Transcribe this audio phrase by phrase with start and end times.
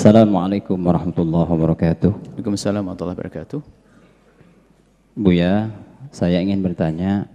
[0.00, 2.32] Assalamualaikum warahmatullahi wabarakatuh.
[2.32, 3.60] Waalaikumsalam warahmatullahi wabarakatuh.
[5.12, 5.76] Buya,
[6.08, 7.28] saya ingin bertanya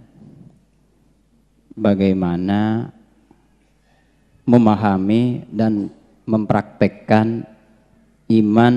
[1.78, 2.90] bagaimana
[4.42, 5.94] memahami dan
[6.26, 7.46] mempraktekkan
[8.34, 8.74] iman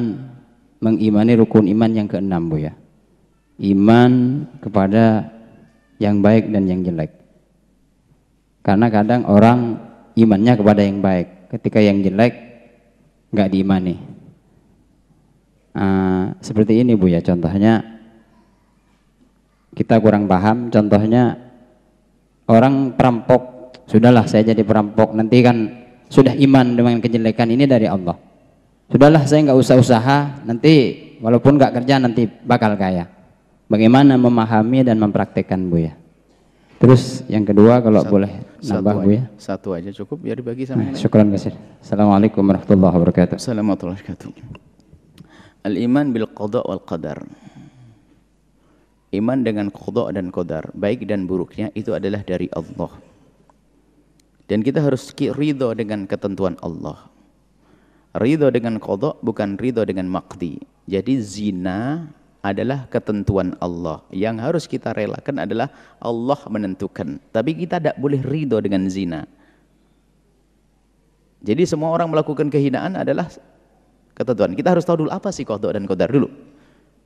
[0.86, 2.78] mengimani rukun iman yang keenam Buya.
[3.58, 5.34] Iman kepada
[5.98, 7.10] yang baik dan yang jelek.
[8.62, 9.82] Karena kadang orang
[10.14, 12.49] imannya kepada yang baik, ketika yang jelek
[13.34, 13.96] nggak diimani.
[15.70, 17.86] Uh, seperti ini bu ya contohnya
[19.74, 20.74] kita kurang paham.
[20.74, 21.38] Contohnya
[22.50, 25.58] orang perampok, sudahlah saya jadi perampok nanti kan
[26.10, 28.18] sudah iman dengan kejelekan ini dari Allah.
[28.90, 30.74] Sudahlah saya nggak usah usaha nanti
[31.22, 33.06] walaupun nggak kerja nanti bakal kaya.
[33.70, 35.94] Bagaimana memahami dan mempraktekkan bu ya?
[36.82, 39.24] Terus yang kedua kalau satu, boleh nambah Bu ya.
[39.40, 41.56] Satu aja cukup biar dibagi sama nah, Syukran kasih.
[41.80, 43.36] Assalamualaikum warahmatullahi wabarakatuh.
[43.40, 45.68] Assalamualaikum warahmatullahi wabarakatuh.
[45.68, 47.20] Al-iman bil qada wal qadar.
[49.10, 52.94] Iman dengan qada dan qadar, baik dan buruknya itu adalah dari Allah.
[54.46, 57.10] Dan kita harus ridho dengan ketentuan Allah.
[58.18, 60.62] Ridho dengan qada bukan ridho dengan makdi.
[60.90, 64.04] Jadi zina adalah ketentuan Allah.
[64.12, 65.68] Yang harus kita relakan adalah
[66.00, 67.20] Allah menentukan.
[67.32, 69.28] Tapi kita tidak boleh ridho dengan zina.
[71.40, 73.32] Jadi semua orang melakukan kehinaan adalah
[74.16, 74.56] ketentuan.
[74.56, 76.28] Kita harus tahu dulu apa sih kodok dan kodar dulu.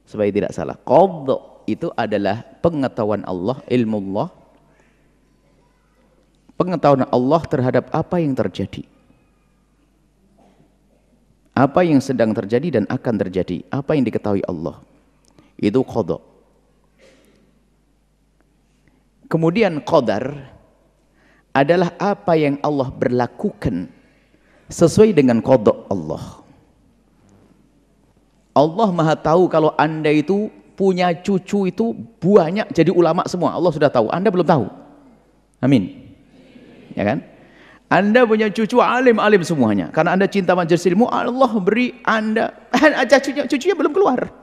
[0.05, 0.77] Supaya tidak salah.
[0.77, 4.27] Kodok itu adalah pengetahuan Allah, ilmu Allah.
[6.53, 8.85] Pengetahuan Allah terhadap apa yang terjadi.
[11.53, 13.61] Apa yang sedang terjadi dan akan terjadi.
[13.69, 14.81] Apa yang diketahui Allah
[15.57, 16.21] itu kodok.
[19.29, 20.53] Kemudian qadar
[21.53, 23.89] adalah apa yang Allah berlakukan
[24.69, 26.43] sesuai dengan kodok Allah.
[28.53, 33.57] Allah maha tahu kalau anda itu punya cucu itu banyak jadi ulama semua.
[33.57, 34.65] Allah sudah tahu, anda belum tahu.
[35.61, 36.13] Amin.
[36.93, 37.25] Ya kan?
[37.89, 39.93] Anda punya cucu alim-alim semuanya.
[39.93, 42.53] Karena anda cinta majelis ilmu, Allah beri anda,
[43.09, 44.42] cucunya, cucunya belum keluar.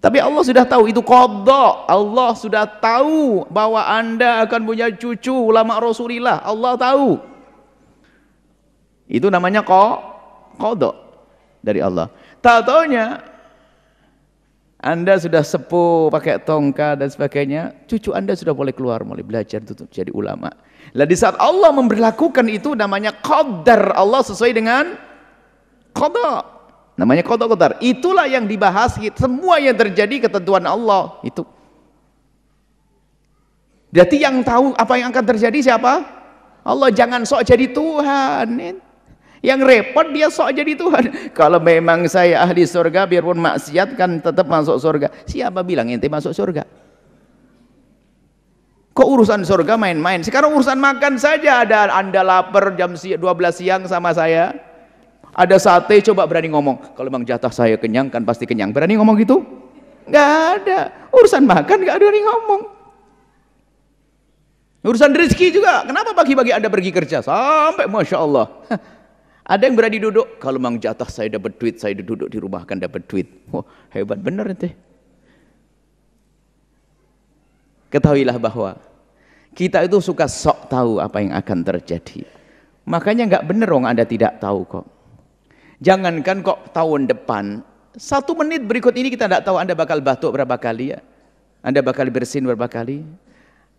[0.00, 1.84] Tapi Allah sudah tahu itu kodok.
[1.84, 6.40] Allah sudah tahu bahwa anda akan punya cucu ulama Rasulullah.
[6.40, 7.20] Allah tahu.
[9.04, 9.60] Itu namanya
[10.56, 10.96] kodok
[11.60, 12.08] dari Allah.
[12.40, 13.20] Tak taunya
[14.80, 19.92] anda sudah sepuh pakai tongkat dan sebagainya, cucu anda sudah boleh keluar, mulai belajar untuk
[19.92, 20.48] jadi ulama.
[20.96, 24.96] Lah di saat Allah memberlakukan itu namanya qadar Allah sesuai dengan
[25.92, 26.59] kodok.
[27.00, 27.80] Namanya kodok kodar.
[27.80, 29.00] Itulah yang dibahas.
[29.16, 31.16] Semua yang terjadi ketentuan Allah.
[31.24, 31.48] Itu.
[33.88, 36.04] Berarti yang tahu apa yang akan terjadi siapa?
[36.60, 38.48] Allah jangan sok jadi Tuhan.
[39.40, 41.04] Yang repot dia sok jadi Tuhan.
[41.40, 45.08] Kalau memang saya ahli surga biarpun maksiat kan tetap masuk surga.
[45.24, 46.68] Siapa bilang ente masuk surga?
[48.92, 50.20] Kok urusan surga main-main?
[50.20, 53.16] Sekarang urusan makan saja ada Anda lapar jam 12
[53.56, 54.69] siang sama saya
[55.40, 56.92] ada sate coba berani ngomong.
[56.92, 58.76] Kalau memang jatah saya kenyang kan pasti kenyang.
[58.76, 59.40] Berani ngomong gitu?
[60.12, 60.28] Gak
[60.60, 60.92] ada.
[61.16, 62.62] Urusan makan gak ada yang ngomong.
[64.84, 65.88] Urusan rezeki juga.
[65.88, 67.24] Kenapa pagi-pagi Anda pergi kerja?
[67.24, 68.46] Sampai Masya Allah.
[69.48, 70.36] Ada yang berani duduk.
[70.36, 73.28] Kalau memang jatah saya dapat duit, saya duduk di rumah kan dapat duit.
[73.48, 73.64] Wah,
[73.96, 74.70] hebat benar nanti.
[77.90, 78.78] Ketahuilah bahwa
[79.56, 82.22] kita itu suka sok tahu apa yang akan terjadi.
[82.86, 84.99] Makanya nggak benar orang Anda tidak tahu kok.
[85.80, 87.64] Jangankan kok tahun depan,
[87.96, 91.00] satu menit berikut ini kita tidak tahu Anda bakal batuk berapa kali ya.
[91.64, 93.00] Anda bakal bersin berapa kali.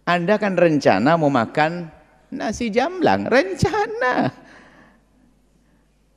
[0.09, 1.93] Anda kan rencana mau makan
[2.33, 4.33] nasi jamblang, rencana.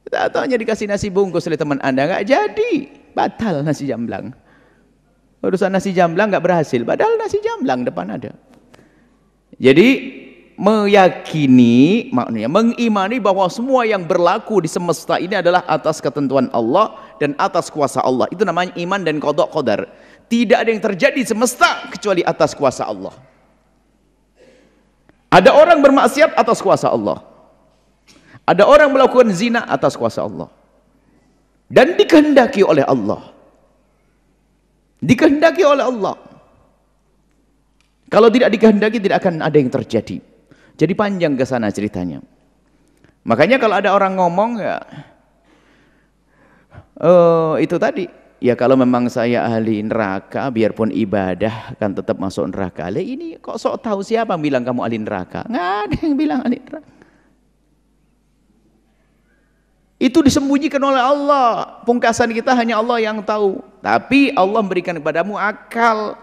[0.08, 2.72] Tak hanya dikasih nasi bungkus oleh teman Anda, nggak jadi,
[3.12, 4.32] batal nasi jamblang.
[5.44, 8.32] Urusan nasi jamblang nggak berhasil, padahal nasi jamblang depan ada.
[9.60, 9.88] Jadi
[10.54, 17.34] meyakini maknanya mengimani bahwa semua yang berlaku di semesta ini adalah atas ketentuan Allah dan
[17.38, 18.30] atas kuasa Allah.
[18.30, 19.90] Itu namanya iman dan kodok kodar.
[20.30, 23.12] Tidak ada yang terjadi di semesta kecuali atas kuasa Allah.
[25.28, 27.18] Ada orang bermaksiat atas kuasa Allah.
[28.46, 30.46] Ada orang melakukan zina atas kuasa Allah.
[31.66, 33.34] Dan dikehendaki oleh Allah.
[35.02, 36.14] Dikehendaki oleh Allah.
[38.06, 40.22] Kalau tidak dikehendaki tidak akan ada yang terjadi
[40.74, 42.22] jadi panjang ke sana ceritanya.
[43.24, 44.78] Makanya kalau ada orang ngomong ya
[47.00, 48.06] oh, itu tadi
[48.38, 52.92] ya kalau memang saya ahli neraka biarpun ibadah kan tetap masuk neraka.
[52.92, 55.42] Lah ini kok sok tahu siapa bilang kamu ahli neraka?
[55.48, 56.92] Nggak ada yang bilang ahli neraka.
[60.04, 61.80] Itu disembunyikan oleh Allah.
[61.88, 63.62] Pungkasan kita hanya Allah yang tahu.
[63.80, 66.18] Tapi Allah memberikan kepadamu akal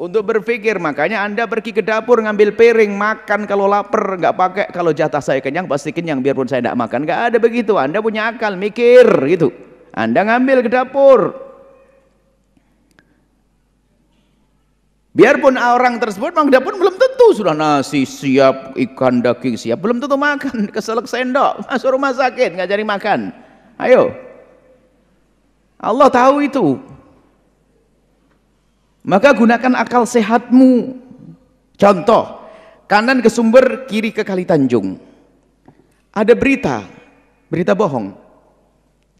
[0.00, 0.80] untuk berpikir.
[0.80, 5.44] Makanya Anda pergi ke dapur ngambil piring, makan kalau lapar, nggak pakai kalau jatah saya
[5.44, 7.04] kenyang pasti kenyang biarpun saya tidak makan.
[7.04, 7.76] Nggak ada begitu.
[7.76, 9.52] Anda punya akal, mikir gitu.
[9.92, 11.20] Anda ngambil ke dapur.
[15.10, 20.14] Biarpun orang tersebut memang dapur belum tentu sudah nasi siap, ikan daging siap, belum tentu
[20.14, 23.20] makan, keselak sendok, masuk rumah sakit nggak cari makan.
[23.76, 24.14] Ayo.
[25.80, 26.78] Allah tahu itu.
[29.10, 30.94] Maka gunakan akal sehatmu.
[31.74, 32.46] Contoh,
[32.86, 35.02] kanan ke sumber, kiri ke kali Tanjung.
[36.14, 36.86] Ada berita,
[37.50, 38.14] berita bohong.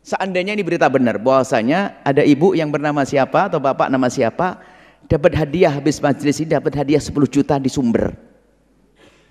[0.07, 4.63] Seandainya ini berita benar, bahwasanya ada ibu yang bernama siapa atau bapak nama siapa
[5.11, 8.15] dapat hadiah habis majelis ini dapat hadiah 10 juta di sumber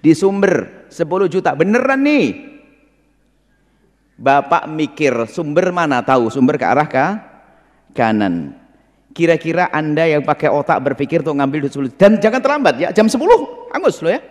[0.04, 2.28] di sumber 10 juta beneran nih
[4.20, 7.06] Bapak mikir sumber mana tahu sumber ke arah ke
[7.96, 8.59] kanan
[9.20, 12.88] kira-kira anda yang pakai otak berpikir tuh ngambil 10 dan jangan terlambat ya.
[12.96, 13.20] Jam 10
[13.76, 14.24] angus lo ya.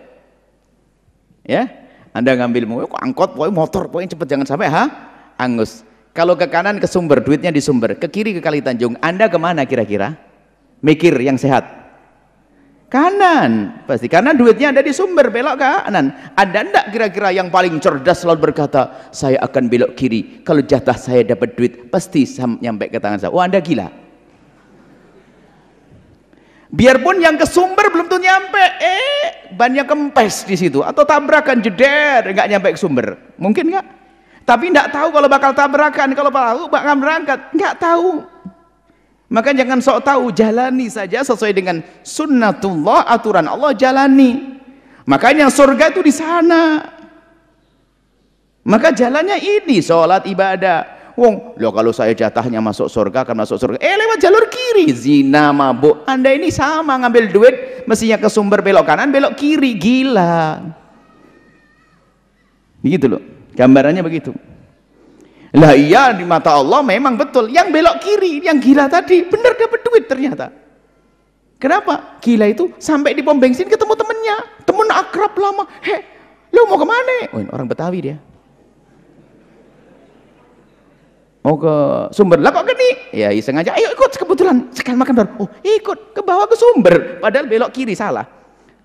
[1.44, 1.62] Ya
[2.17, 4.85] anda ngambil mau kok angkot pokoknya motor pokoknya cepet jangan sampai ha
[5.37, 5.85] angus
[6.17, 9.37] kalau ke kanan ke sumber duitnya di sumber ke kiri ke kali Tanjung anda ke
[9.37, 10.17] mana kira-kira?
[10.79, 11.67] Mikir yang sehat.
[12.88, 16.17] Kanan pasti karena duitnya ada di sumber belok kanan.
[16.32, 21.23] Ada ndak kira-kira yang paling cerdas selalu berkata saya akan belok kiri kalau jatah saya
[21.23, 22.25] dapat duit pasti
[22.64, 23.31] nyampe ke tangan saya.
[23.34, 24.07] Oh anda gila
[26.69, 28.65] biarpun yang ke sumber belum tuh nyampe.
[28.81, 30.85] Eh banyak kempes di situ.
[30.85, 33.17] Atau tabrakan jeder nggak nyampe ke sumber.
[33.41, 33.87] Mungkin nggak?
[34.44, 36.09] Tapi nggak tahu kalau bakal tabrakan.
[36.17, 37.38] Kalau tahu bakal berangkat.
[37.53, 38.25] Nggak tahu.
[39.29, 44.56] Maka jangan sok tahu, jalani saja sesuai dengan sunnatullah, aturan Allah jalani.
[45.05, 46.81] Makanya surga itu di sana.
[48.65, 50.97] Maka jalannya ini, sholat ibadah.
[51.19, 53.82] Wong, lo kalau saya jatahnya masuk surga akan masuk surga.
[53.82, 56.06] Eh lewat jalur kiri, zina, mabuk.
[56.06, 57.55] Anda ini sama ngambil duit,
[57.91, 60.62] mestinya ke sumber belok kanan, belok kiri, gila.
[62.79, 64.31] Begitu loh, gambarannya begitu.
[65.59, 67.50] Lah iya di mata Allah memang betul.
[67.50, 70.55] Yang belok kiri, yang gila tadi benar dapat duit ternyata.
[71.59, 72.23] Kenapa?
[72.23, 75.67] Gila itu sampai di pom bensin ketemu temennya, temen akrab lama.
[75.82, 75.99] He,
[76.55, 77.17] lu mau ke mana?
[77.35, 78.23] Oh, orang Betawi dia.
[81.48, 81.74] Mau ke
[82.12, 82.36] sumber.
[82.44, 83.16] Lah kok gini?
[83.16, 83.72] Ya iseng aja.
[83.72, 85.30] Ayo ikut kebetulan sekali makan baru.
[85.40, 87.16] Oh ikut ke bawah ke sumber.
[87.24, 88.28] Padahal belok kiri salah.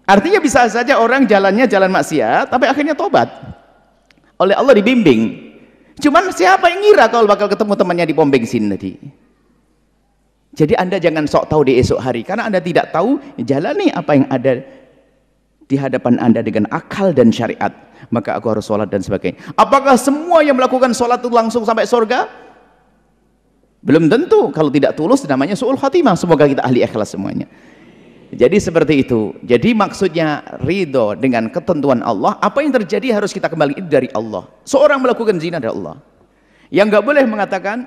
[0.07, 3.27] Artinya bisa saja orang jalannya jalan maksiat, tapi akhirnya tobat.
[4.39, 5.51] Oleh Allah dibimbing.
[5.99, 8.95] Cuman siapa yang ngira kalau bakal ketemu temannya di pom bensin tadi?
[10.55, 14.27] Jadi anda jangan sok tahu di esok hari karena anda tidak tahu jalani apa yang
[14.31, 14.63] ada
[15.67, 17.75] di hadapan anda dengan akal dan syariat.
[18.07, 19.35] Maka aku harus sholat dan sebagainya.
[19.59, 22.42] Apakah semua yang melakukan sholat itu langsung sampai surga?
[23.83, 24.49] Belum tentu.
[24.55, 26.15] Kalau tidak tulus namanya su'ul khatimah.
[26.15, 27.51] Semoga kita ahli ikhlas semuanya.
[28.33, 29.35] Jadi seperti itu.
[29.45, 32.39] Jadi maksudnya ridho dengan ketentuan Allah.
[32.41, 34.49] Apa yang terjadi harus kita kembali dari Allah.
[34.65, 36.01] Seorang melakukan zina dari Allah.
[36.73, 37.77] Yang nggak boleh mengatakan,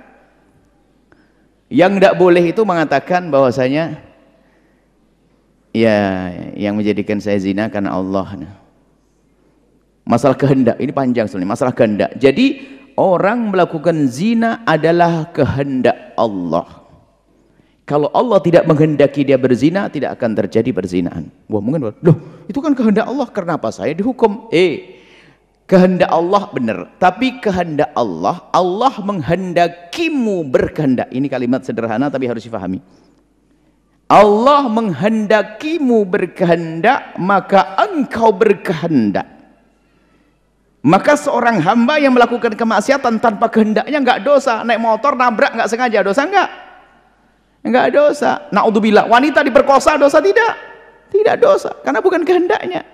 [1.67, 3.99] yang nggak boleh itu mengatakan bahwasanya,
[5.75, 8.47] ya yang menjadikan saya zina karena Allah.
[10.07, 11.50] Masalah kehendak ini panjang sebenarnya.
[11.50, 12.15] Masalah kehendak.
[12.23, 16.85] Jadi orang melakukan zina adalah kehendak Allah.
[17.87, 21.31] Kalau Allah tidak menghendaki dia berzina, tidak akan terjadi perzinahan.
[21.47, 22.19] Wah, mungkin loh,
[22.50, 23.31] itu kan kehendak Allah.
[23.31, 24.50] Kenapa saya dihukum?
[24.50, 24.99] Eh,
[25.71, 31.15] kehendak Allah benar, tapi kehendak Allah, Allah menghendakimu berkehendak.
[31.15, 32.83] Ini kalimat sederhana tapi harus difahami.
[34.11, 39.36] Allah menghendakimu berkehendak, maka engkau berkehendak.
[40.87, 44.62] Maka seorang hamba yang melakukan kemaksiatan tanpa kehendaknya enggak dosa.
[44.62, 46.49] Naik motor nabrak enggak sengaja dosa enggak?
[47.66, 48.47] enggak dosa.
[48.55, 50.55] Naudzubillah, wanita diperkosa dosa tidak?
[51.11, 52.87] Tidak dosa, karena bukan kehendaknya.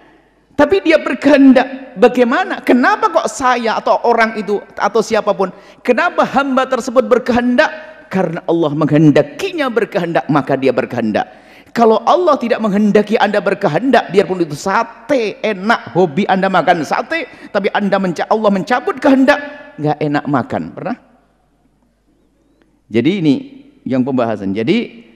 [0.52, 1.96] Tapi dia berkehendak.
[1.96, 2.64] Bagaimana?
[2.64, 5.52] Kenapa kok saya atau orang itu atau siapa pun,
[5.84, 7.68] kenapa hamba tersebut berkehendak?
[8.12, 11.24] Karena Allah menghendakinya berkehendak, maka dia berkehendak.
[11.72, 17.72] Kalau Allah tidak menghendaki Anda berkehendak, biarpun itu sate enak, hobi Anda makan sate, tapi
[17.72, 19.40] Anda menca Allah mencabut kehendak,
[19.80, 20.62] nggak enak makan.
[20.76, 20.96] Pernah?
[22.92, 23.34] Jadi ini
[23.88, 24.52] yang pembahasan.
[24.52, 25.08] Jadi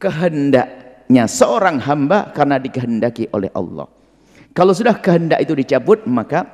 [0.00, 3.84] kehendaknya seorang hamba karena dikehendaki oleh Allah.
[4.56, 6.48] Kalau sudah kehendak itu dicabut maka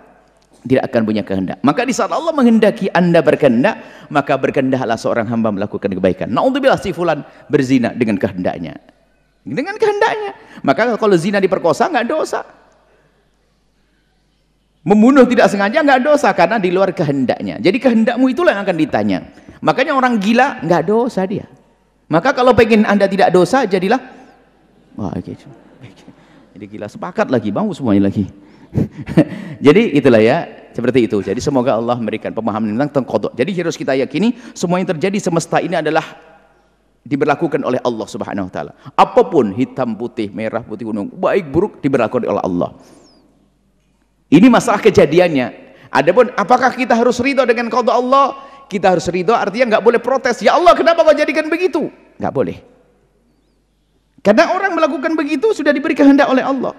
[0.66, 1.62] tidak akan punya kehendak.
[1.62, 6.26] Maka di saat Allah menghendaki anda berkehendak, maka berkehendaklah seorang hamba melakukan kebaikan.
[6.32, 8.93] Naudzubillah si fulan berzina dengan kehendaknya.
[9.44, 10.32] Dengan kehendaknya.
[10.64, 12.40] Maka kalau zina diperkosa nggak dosa.
[14.84, 17.60] Membunuh tidak sengaja nggak dosa karena di luar kehendaknya.
[17.60, 19.18] Jadi kehendakmu itulah yang akan ditanya.
[19.60, 21.48] Makanya orang gila nggak dosa dia.
[22.08, 24.00] Maka kalau pengen anda tidak dosa jadilah
[24.96, 25.48] wah gitu.
[26.54, 28.30] Jadi gila sepakat lagi, mau semuanya lagi.
[29.66, 31.18] Jadi itulah ya, seperti itu.
[31.18, 33.34] Jadi semoga Allah memberikan pemahaman tentang tengkodok.
[33.34, 36.02] Jadi harus kita yakini semua yang terjadi semesta ini adalah
[37.04, 38.72] diberlakukan oleh Allah Subhanahu wa taala.
[38.96, 42.72] Apa pun hitam putih, merah putih gunung, baik buruk diberlakukan oleh Allah.
[44.32, 45.62] Ini masalah kejadiannya.
[45.94, 48.34] Adapun apakah kita harus ridho dengan qada Allah?
[48.66, 50.40] Kita harus ridho artinya nggak boleh protes.
[50.42, 51.92] Ya Allah, kenapa kau jadikan begitu?
[52.18, 52.56] Nggak boleh.
[54.24, 56.72] Karena orang melakukan begitu sudah diberi kehendak oleh Allah.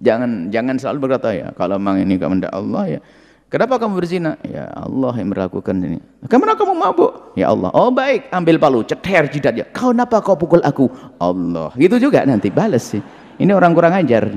[0.00, 3.00] Jangan jangan selalu berkata ya, kalau memang ini kehendak Allah ya.
[3.50, 4.38] Kenapa kamu berzina?
[4.46, 5.98] Ya Allah yang melakukan ini.
[6.30, 7.34] Kenapa kamu mabuk?
[7.34, 7.74] Ya Allah.
[7.74, 9.66] Oh baik, ambil palu, ceter jidatnya.
[9.74, 10.86] Kau kenapa kau pukul aku?
[11.18, 11.74] Allah.
[11.74, 13.02] Gitu juga nanti balas sih.
[13.42, 14.30] Ini orang kurang ajar.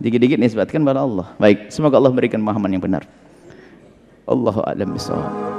[0.00, 1.36] Dikit-dikit nisbatkan pada Allah.
[1.36, 3.04] Baik, semoga Allah memberikan pemahaman yang benar.
[4.24, 5.53] Allahu a'lam bishawab.